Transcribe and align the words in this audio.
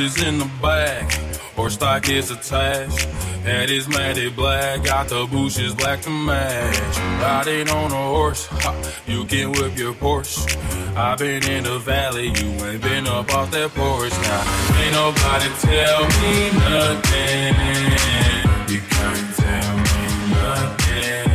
is 0.00 0.22
in 0.22 0.38
the 0.38 0.50
back, 0.62 1.12
or 1.58 1.68
stock 1.68 2.08
is 2.08 2.30
attached. 2.30 3.04
Head 3.44 3.70
is 3.70 3.86
matted 3.88 4.34
black, 4.34 4.84
got 4.84 5.08
the 5.08 5.26
bushes 5.26 5.74
black 5.74 6.00
to 6.02 6.10
match. 6.10 6.98
Riding 7.20 7.68
on 7.68 7.92
a 7.92 7.94
horse, 7.94 8.46
ha, 8.46 8.74
you 9.06 9.24
can 9.24 9.52
whip 9.52 9.76
your 9.76 9.92
Porsche. 9.92 10.40
I've 10.96 11.18
been 11.18 11.44
in 11.44 11.64
the 11.64 11.78
valley, 11.78 12.28
you 12.28 12.48
ain't 12.64 12.82
been 12.82 13.06
up 13.06 13.32
off 13.34 13.50
that 13.50 13.70
porch. 13.74 14.12
Now, 14.12 14.42
ain't 14.80 14.94
nobody 14.94 15.48
tell 15.68 16.02
me 16.20 16.50
nothing. 16.70 17.54
You 18.72 18.80
can't 18.94 19.36
tell 19.36 19.76
me 19.86 20.04
nothing. 20.40 21.30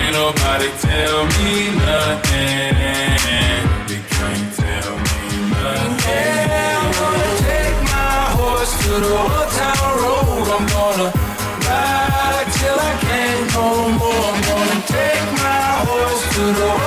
Ain't 0.00 0.14
nobody 0.14 0.70
tell 0.78 1.24
me 1.38 1.70
nothing. 1.86 3.79
to 8.90 8.98
the 8.98 9.06
old 9.06 9.48
town 9.50 9.90
road. 10.02 10.48
I'm 10.56 10.66
gonna 10.66 11.08
ride 11.66 12.48
till 12.58 12.78
I 12.90 12.92
can't 13.06 13.46
no 13.54 13.88
more. 14.00 14.24
I'm 14.30 14.40
gonna 14.50 14.80
take 14.96 15.26
my 15.44 15.62
horse 15.86 16.22
to 16.34 16.44
the 16.58 16.79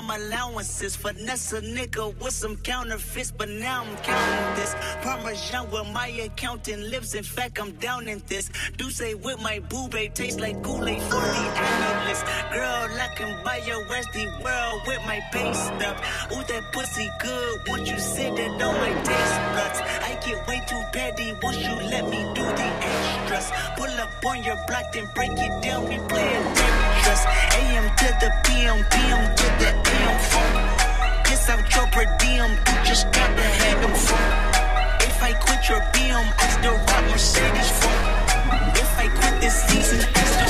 time 0.00 0.20
allowances. 0.20 0.96
Finesse 0.96 1.52
a 1.52 1.60
nigga 1.60 2.14
with 2.20 2.32
some 2.32 2.56
counterfeits, 2.56 3.30
but 3.30 3.48
now 3.48 3.84
I'm 3.84 3.96
counting 3.98 4.54
this. 4.56 4.74
Parmesan 5.02 5.70
where 5.70 5.84
my 5.84 6.08
accountant 6.08 6.82
lives. 6.84 7.14
In 7.14 7.24
fact, 7.24 7.60
I'm 7.60 7.72
down 7.72 8.08
in 8.08 8.22
this. 8.26 8.50
Do 8.76 8.90
say 8.90 9.14
with 9.14 9.40
my 9.42 9.58
boo 9.68 9.88
babe 9.88 10.14
tastes 10.14 10.40
like 10.40 10.62
Kool-Aid 10.62 11.02
for 11.02 11.20
the 11.20 11.46
analyst. 11.70 12.24
Girl, 12.52 12.88
I 13.00 13.08
can 13.16 13.44
buy 13.44 13.58
your 13.58 13.86
Westy 13.88 14.26
world 14.42 14.80
with 14.86 15.00
my 15.06 15.20
base 15.32 15.58
stuff. 15.58 15.98
Ooh, 16.32 16.42
that 16.44 16.72
pussy 16.72 17.10
good. 17.20 17.60
Once 17.68 17.90
you 17.90 17.98
sit 17.98 18.38
it 18.38 18.62
on 18.62 18.74
my 18.74 18.92
taste 19.02 19.38
buds, 19.54 19.80
I 20.08 20.18
get 20.24 20.46
way 20.48 20.62
too 20.66 20.82
petty. 20.92 21.32
Once 21.42 21.58
you 21.58 21.74
let 21.74 22.04
me 22.08 22.22
do 22.34 22.44
the 22.44 22.68
extras, 22.90 23.50
pull 23.76 24.00
up 24.00 24.24
on 24.26 24.42
your 24.44 24.56
block 24.66 24.92
then 24.92 25.08
break 25.14 25.32
it 25.32 25.62
down. 25.62 25.88
We 25.88 25.98
play 26.08 26.28
it 26.34 26.99
focus. 27.00 27.24
AM 27.56 27.84
to 27.96 28.08
the 28.20 28.30
PM, 28.44 28.84
PM 28.90 29.36
to 29.36 29.46
the 29.58 29.70
AM 29.90 30.18
phone. 30.30 31.24
Guess 31.24 31.48
I'm 31.48 31.64
chopper 31.64 32.04
DM, 32.18 32.50
you 32.50 32.84
just 32.84 33.10
gotta 33.12 33.42
have 33.42 33.80
them 33.82 33.94
phone. 33.94 34.32
If 35.08 35.22
I 35.22 35.32
quit 35.32 35.68
your 35.68 35.80
BM, 35.92 36.26
I 36.38 36.48
still 36.48 36.76
rock 36.76 37.04
Mercedes 37.10 37.70
phone. 37.80 38.72
If 38.74 38.98
I 38.98 39.08
quit 39.08 39.40
this 39.40 39.62
season, 39.64 40.00
I 40.14 40.24
still 40.24 40.49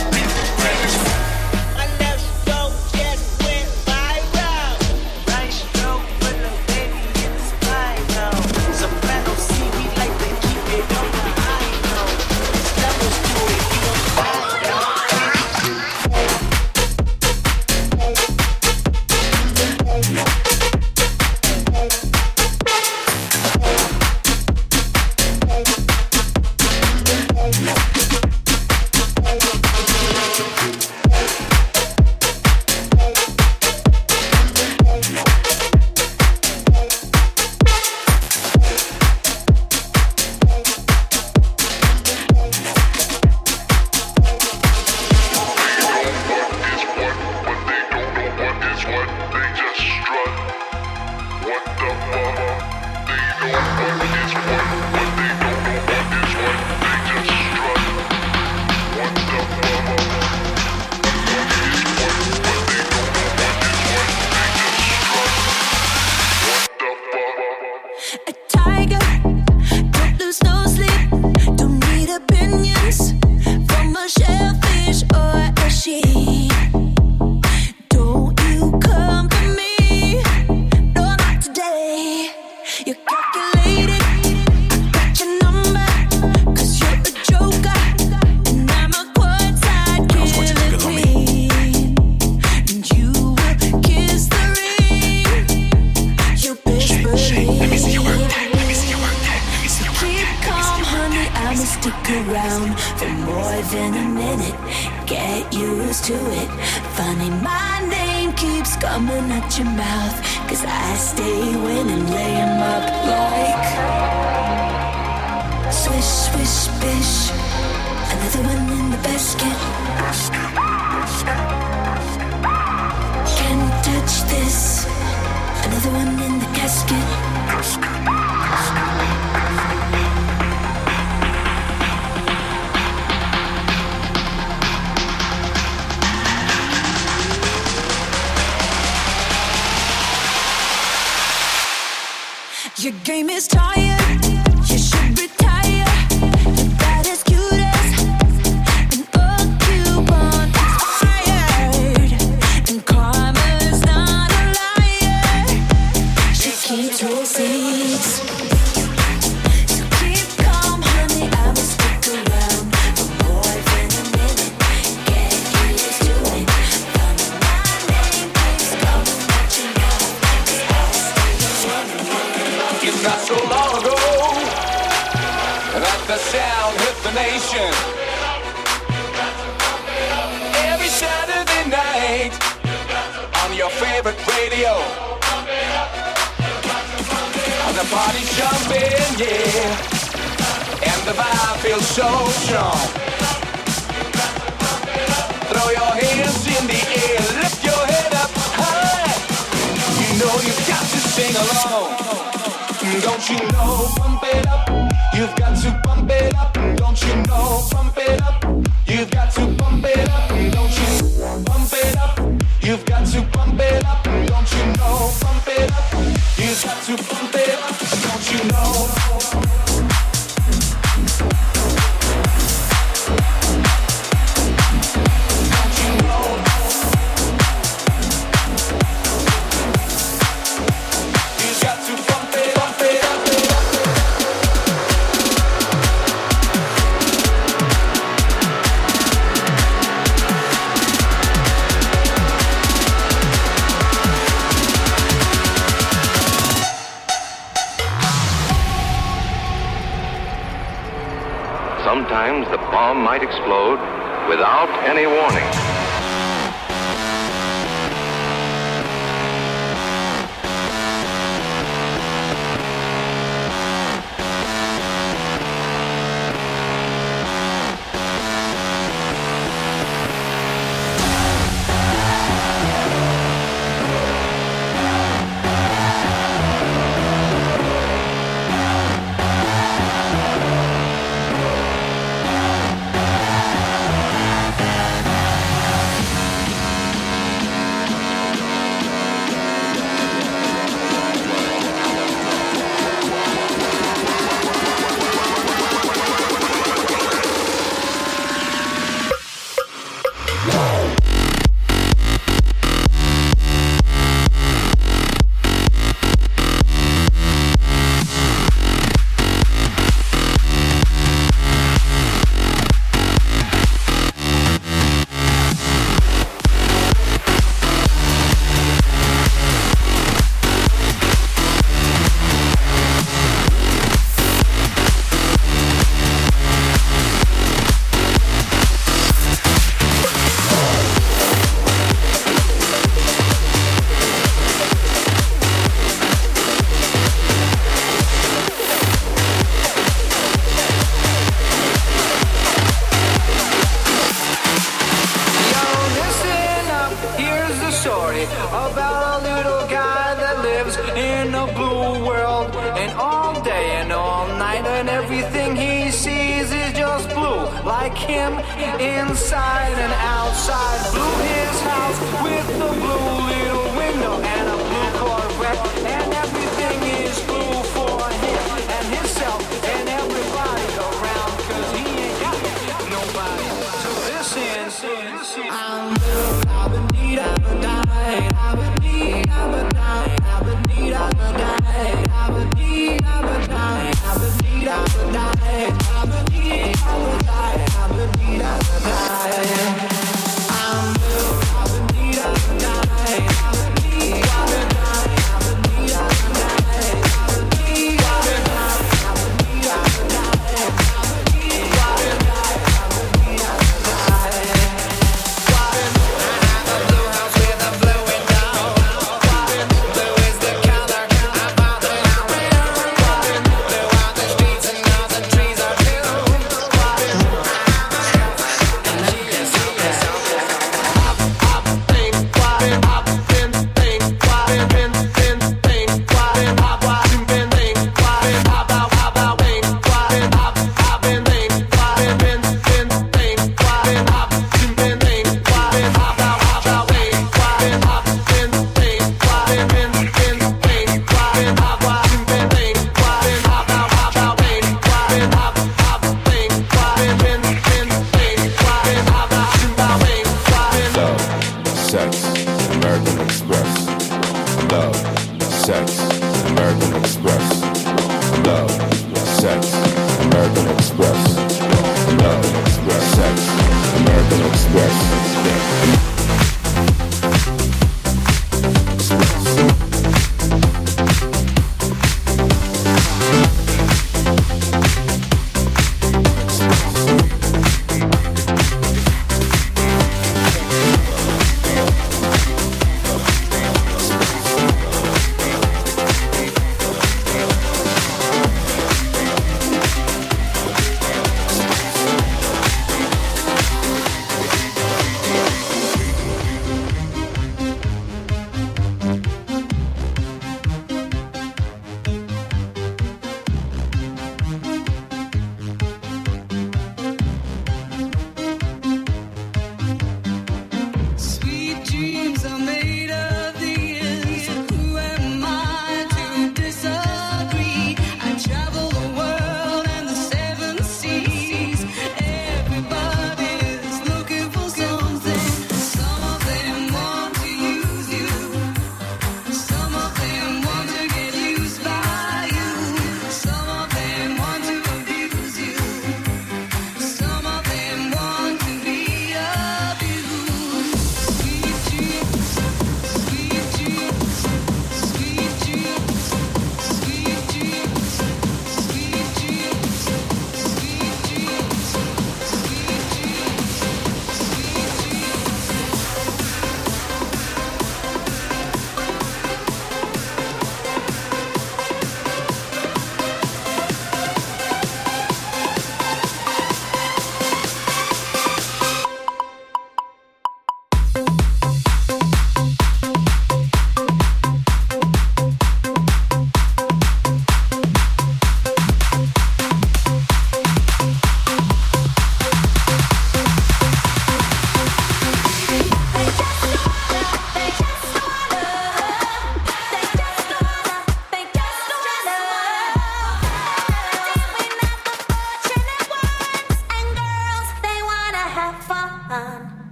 Your 157.01 157.25
seeks. 157.25 158.40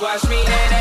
Watch 0.00 0.28
me 0.28 0.36
and 0.46 0.77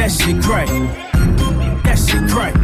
That 0.00 0.10
shit 0.10 0.42
crack. 0.42 0.66
That 1.84 1.98
shit 1.98 2.26
crack. 2.30 2.54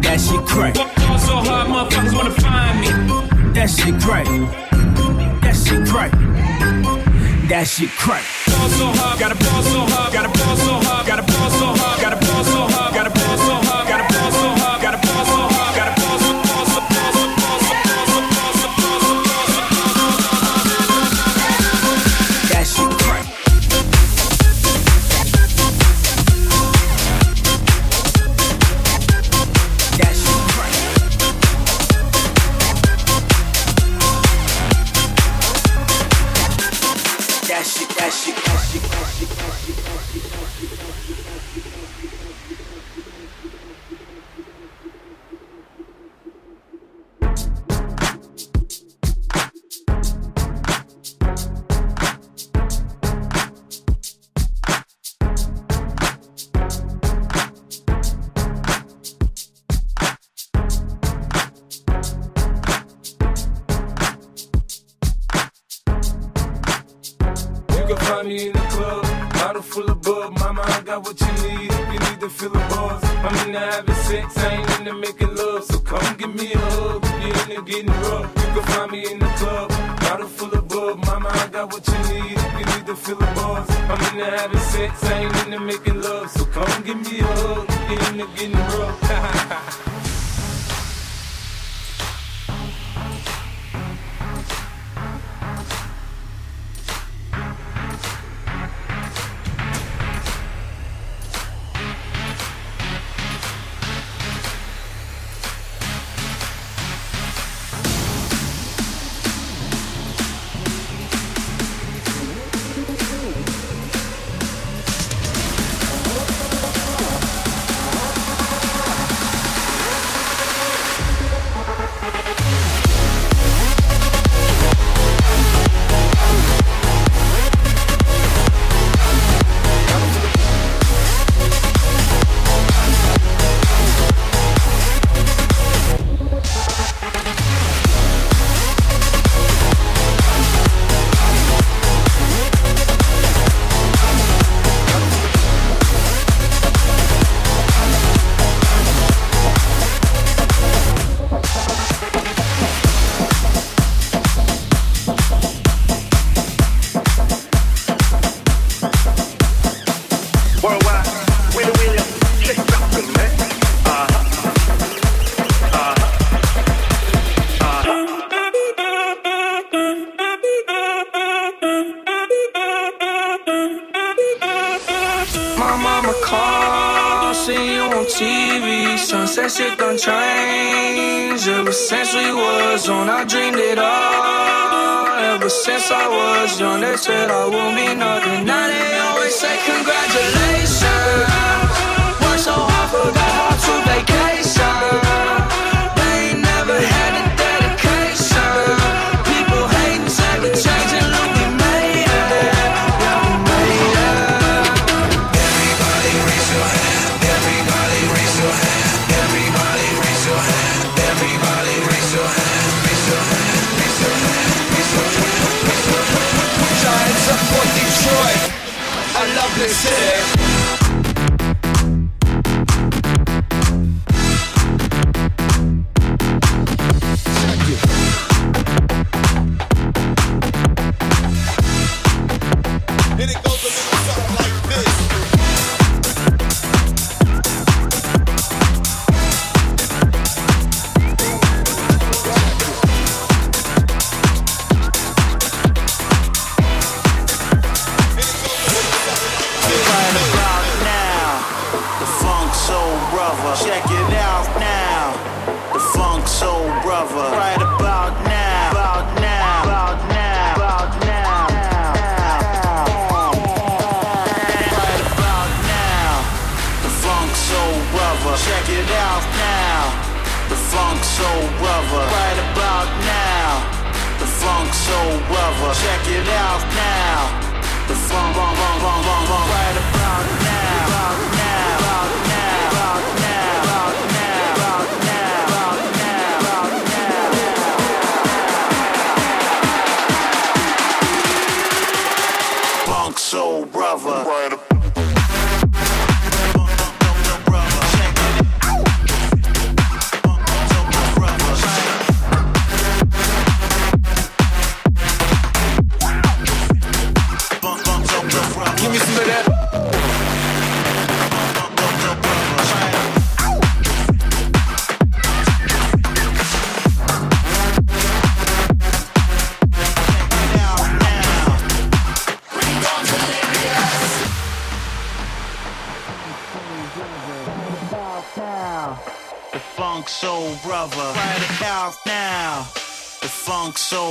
That 0.00 0.18
shit 0.18 0.40
crack. 0.46 0.74
Fuck 0.74 1.20
so 1.20 1.36
hard, 1.36 1.68
motherfuckers 1.68 2.14
wanna 2.16 2.30
find 2.30 2.80
me. 2.80 3.52
That 3.52 3.68
shit 3.68 4.00
crack. 4.00 4.24
That 5.42 5.54
shit 5.54 5.86
crack. 5.86 6.10
That 7.50 7.64
shit 7.68 7.90
crack. 7.90 8.24
Ball 8.46 8.68
so 8.70 8.86
hard, 8.86 9.20
gotta 9.20 9.34
ball 9.34 9.62
so 9.62 9.80
hard, 9.80 10.12
gotta 10.14 10.28
ball 10.30 10.56
so 10.56 10.72
hard, 10.88 11.06
gotta 11.06 11.22
ball 11.22 11.50
so 11.50 11.66
hard, 11.76 12.00
gotta 12.00 12.16
ball 12.16 12.44
so 12.44 12.60
hard. 12.72 12.94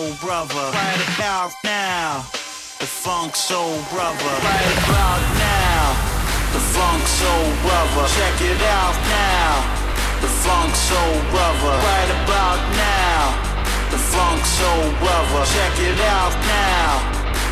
soul 0.08 0.30
brother, 0.30 0.72
right 0.72 1.02
about 1.15 1.52
now. 1.63 2.24
The 2.80 2.86
funk 2.86 3.36
soul 3.36 3.76
brother, 3.91 4.34
right 4.43 4.72
about 4.86 5.22
now. 5.36 5.84
The 6.54 6.60
funk 6.60 7.04
soul 7.08 7.48
brother, 7.63 8.08
check 8.15 8.41
it 8.41 8.62
out 8.62 8.96
now. 9.10 9.54
The 10.22 10.28
funk 10.28 10.76
soul 10.76 11.15
brother, 11.32 11.76
right 11.84 12.12
about 12.24 12.62
now. 12.76 13.36
The 13.91 13.98
funk 13.98 14.46
soul 14.46 14.91
brother, 15.02 15.46
check 15.46 15.76
it 15.80 16.00
out 16.00 16.34
now. 16.46 16.91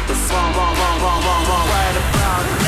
The 0.07 0.15
funk, 0.15 0.55
funk, 0.55 0.77
funk, 0.77 1.01
funk, 1.01 1.23
funk, 1.23 1.47
funk. 1.47 1.69
right 1.69 1.97
about 1.97 2.59
now. 2.59 2.64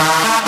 And 0.00 0.47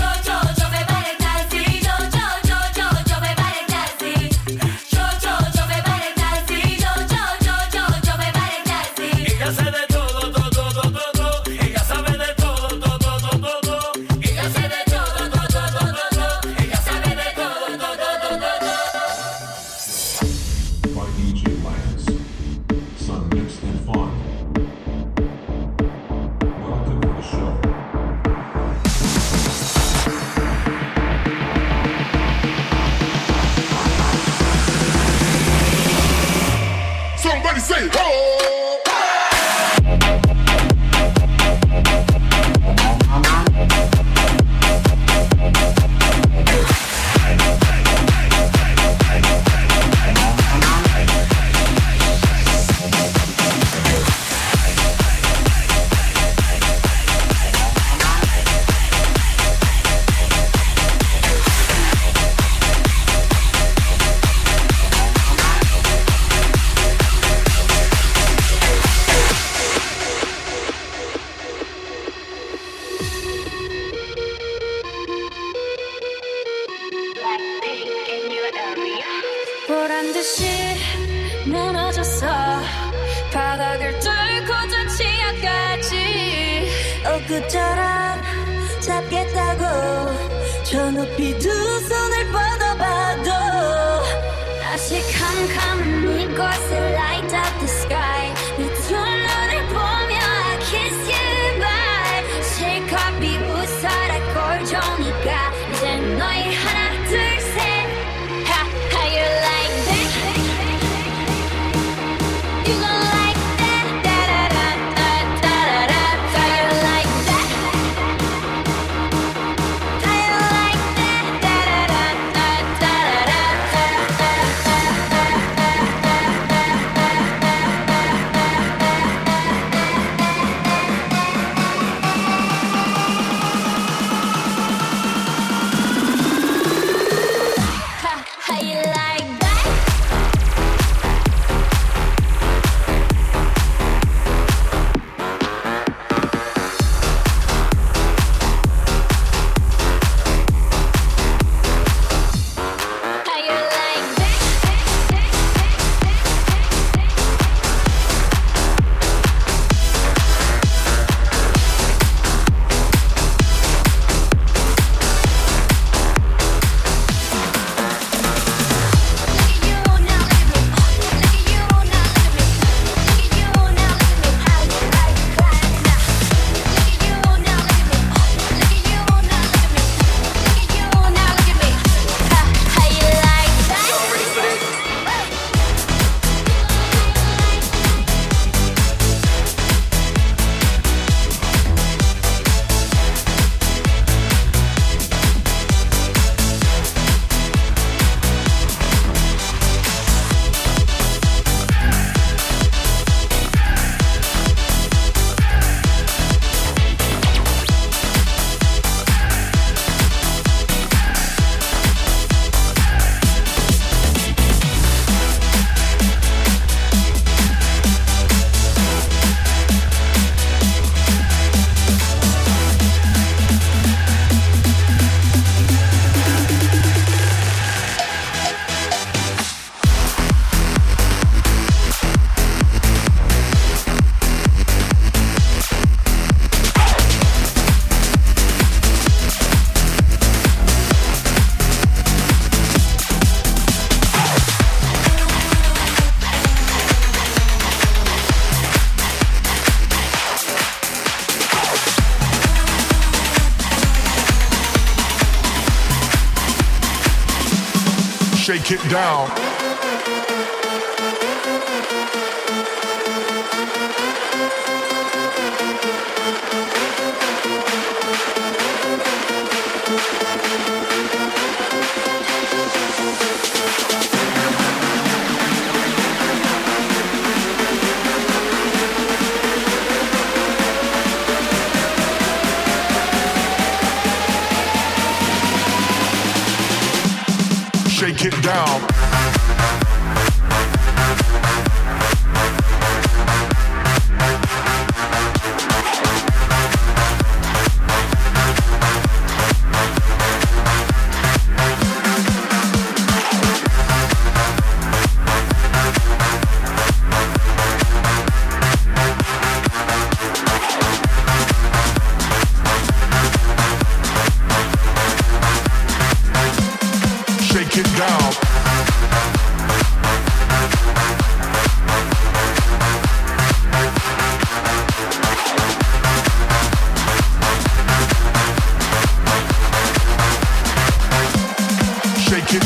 It 258.71 258.79
down. 258.89 259.40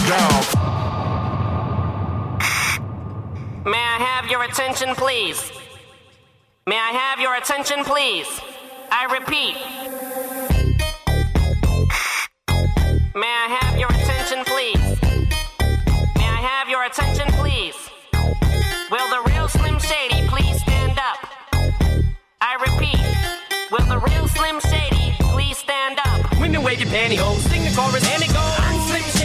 Down. 0.07 0.43
May 3.65 3.81
I 3.81 3.97
have 3.99 4.29
your 4.29 4.43
attention, 4.43 4.95
please? 4.95 5.51
May 6.67 6.77
I 6.77 6.91
have 6.91 7.19
your 7.19 7.35
attention, 7.35 7.83
please? 7.83 8.27
I 8.91 9.05
repeat. 9.11 9.55
May 13.15 13.31
I 13.43 13.47
have 13.59 13.77
your 13.79 13.89
attention, 13.89 14.43
please? 14.45 14.83
May 16.17 16.27
I 16.27 16.41
have 16.51 16.69
your 16.69 16.83
attention, 16.83 17.27
please? 17.33 17.75
Will 18.91 19.09
the 19.09 19.21
real 19.31 19.47
Slim 19.47 19.79
Shady 19.79 20.27
please 20.27 20.61
stand 20.61 20.99
up? 20.99 21.17
I 22.41 22.53
repeat. 22.61 23.01
Will 23.71 23.85
the 23.87 23.99
real 23.99 24.27
Slim 24.27 24.59
Shady 24.59 25.15
please 25.33 25.57
stand 25.57 25.99
up? 26.05 26.39
Women 26.39 26.61
wave 26.61 26.79
your 26.79 26.89
pantyhose, 26.89 27.41
sing 27.49 27.63
the 27.63 27.73
chorus, 27.75 28.05
and 28.13 28.21
it 28.21 28.27
goes. 28.27 28.59
I'm 28.59 28.79
Slim 28.89 29.03
Shady, 29.17 29.24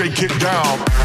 shake 0.00 0.22
it 0.22 0.40
down. 0.40 0.99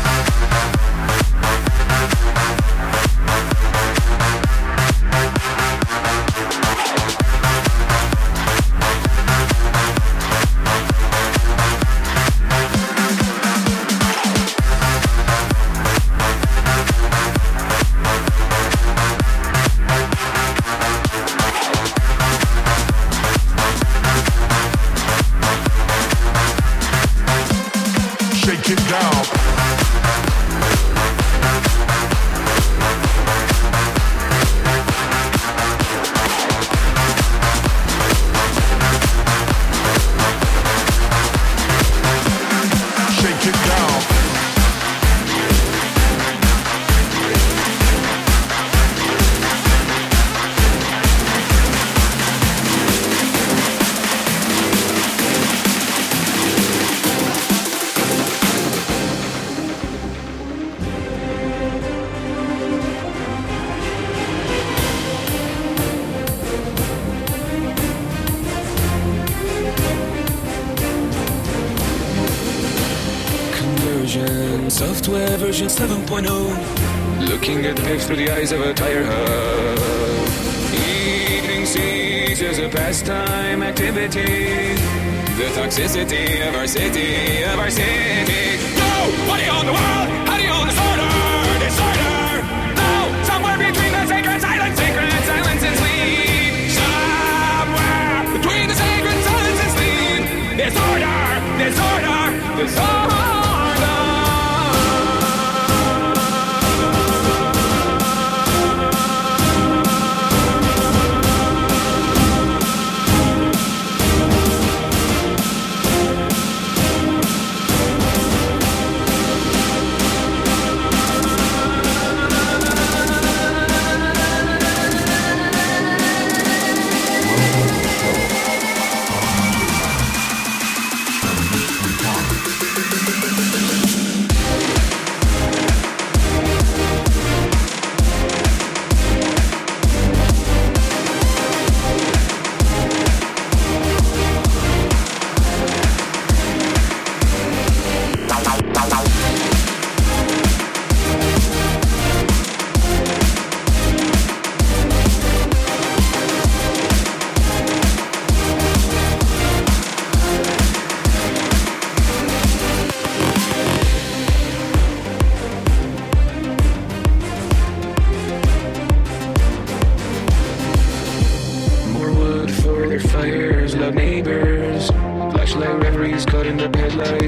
to 78.16 78.24
the 78.24 78.32
eyes 78.32 78.52
of 78.52 78.62
a 78.62 78.74
tire 78.74 79.04
hub. 79.04 79.80
Eating 80.74 81.66
seeds 81.66 82.42
is 82.42 82.60
a 82.60 82.70
pastime 82.70 83.64
activity. 83.64 84.76
The 85.36 85.50
toxicity 85.56 86.48
of 86.48 86.56
our 86.56 86.68
city, 86.68 87.44
of 87.44 87.60
our 87.60 87.70
city. 87.70 88.58
No 88.78 89.26
Nobody 89.26 89.50
on 89.50 89.66
the 89.66 89.74
world! 89.74 90.05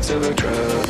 to 0.07 0.19
the 0.19 0.33
ground. 0.35 0.86